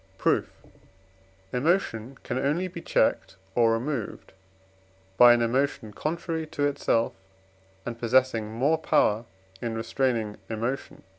Proof. 0.17 0.51
Emotion 1.53 2.17
can 2.23 2.39
only 2.39 2.67
be 2.67 2.81
checked 2.81 3.35
or 3.53 3.73
removed 3.73 4.33
by 5.15 5.31
an 5.31 5.43
emotion 5.43 5.93
contrary 5.93 6.47
to 6.47 6.65
itself, 6.65 7.13
and 7.85 7.99
possessing 7.99 8.47
more 8.51 8.79
power 8.79 9.25
in 9.61 9.75
restraining 9.75 10.37
emotion 10.49 10.97
(IV. 10.97 11.03